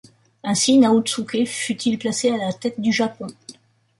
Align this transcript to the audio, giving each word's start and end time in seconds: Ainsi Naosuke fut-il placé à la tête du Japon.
Ainsi 0.41 0.79
Naosuke 0.79 1.45
fut-il 1.45 1.99
placé 1.99 2.31
à 2.31 2.37
la 2.37 2.51
tête 2.53 2.79
du 2.81 2.91
Japon. 2.91 3.27